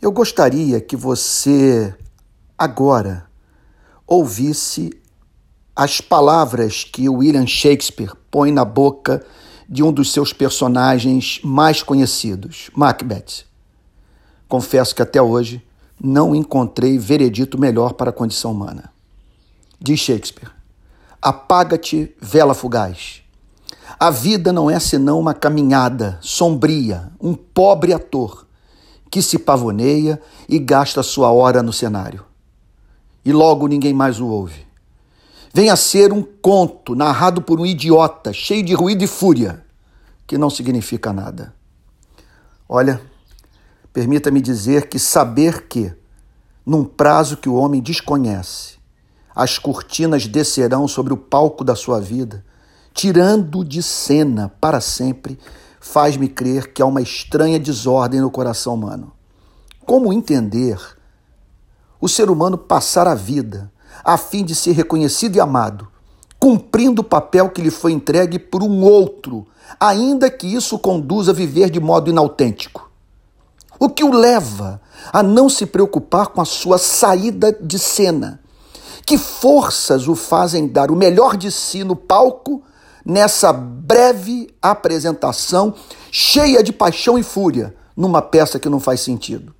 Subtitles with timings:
[0.00, 1.94] Eu gostaria que você
[2.56, 3.26] agora
[4.06, 4.98] ouvisse
[5.76, 9.22] as palavras que William Shakespeare põe na boca
[9.68, 13.44] de um dos seus personagens mais conhecidos, Macbeth.
[14.48, 15.62] Confesso que até hoje
[16.02, 18.90] não encontrei veredito melhor para a condição humana.
[19.78, 20.50] Diz Shakespeare:
[21.20, 23.20] Apaga-te, vela fugaz.
[23.98, 28.46] A vida não é senão uma caminhada sombria, um pobre ator
[29.10, 32.24] que se pavoneia e gasta sua hora no cenário.
[33.24, 34.66] E logo ninguém mais o ouve.
[35.52, 39.64] Vem a ser um conto narrado por um idiota, cheio de ruído e fúria,
[40.26, 41.52] que não significa nada.
[42.68, 43.00] Olha,
[43.92, 45.92] permita-me dizer que saber que,
[46.64, 48.78] num prazo que o homem desconhece,
[49.34, 52.44] as cortinas descerão sobre o palco da sua vida,
[52.94, 55.36] tirando de cena para sempre,
[55.80, 59.12] faz-me crer que há uma estranha desordem no coração humano.
[59.86, 60.78] Como entender
[61.98, 63.72] o ser humano passar a vida
[64.04, 65.88] a fim de ser reconhecido e amado,
[66.38, 69.46] cumprindo o papel que lhe foi entregue por um outro,
[69.78, 72.90] ainda que isso conduza a viver de modo inautêntico?
[73.78, 74.80] O que o leva
[75.12, 78.40] a não se preocupar com a sua saída de cena?
[79.06, 82.62] Que forças o fazem dar o melhor de si no palco
[83.04, 85.74] nessa breve apresentação
[86.10, 89.54] cheia de paixão e fúria numa peça que não faz sentido?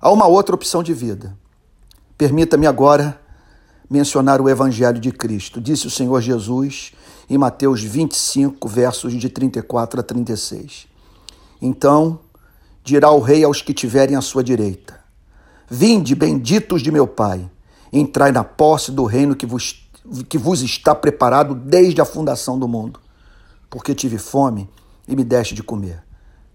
[0.00, 1.36] Há uma outra opção de vida.
[2.18, 3.20] Permita-me agora
[3.88, 5.60] mencionar o Evangelho de Cristo.
[5.60, 6.92] Disse o Senhor Jesus
[7.28, 10.86] em Mateus 25, versos de 34 a 36.
[11.60, 12.18] Então
[12.82, 14.98] dirá o rei aos que tiverem à sua direita:
[15.68, 17.48] Vinde, benditos de meu Pai,
[17.92, 19.88] entrai na posse do reino que vos
[20.28, 23.00] que vos está preparado desde a fundação do mundo.
[23.70, 24.68] Porque tive fome
[25.06, 26.02] e me deste de comer,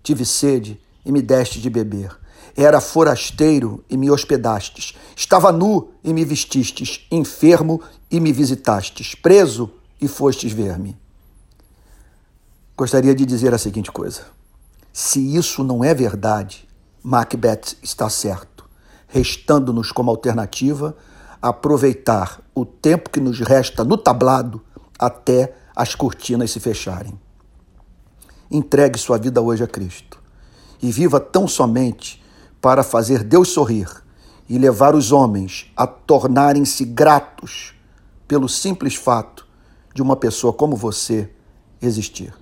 [0.04, 2.16] tive sede e me deste de beber.
[2.56, 9.72] Era forasteiro e me hospedastes, estava nu e me vestistes, enfermo e me visitastes, preso
[10.02, 10.98] e fostes ver-me.
[12.76, 14.26] Gostaria de dizer a seguinte coisa:
[14.94, 16.68] se isso não é verdade,
[17.04, 18.68] Macbeth está certo,
[19.08, 20.96] restando-nos como alternativa
[21.42, 24.62] aproveitar o tempo que nos resta no tablado
[24.98, 27.20] até as cortinas se fecharem.
[28.50, 30.22] Entregue sua vida hoje a Cristo
[30.82, 32.24] e viva tão somente
[32.62, 33.90] para fazer Deus sorrir
[34.50, 37.74] e levar os homens a tornarem-se gratos
[38.28, 39.46] pelo simples fato
[39.94, 41.30] de uma pessoa como você
[41.82, 42.34] existir.